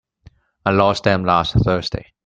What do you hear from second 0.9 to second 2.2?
them last Thursday.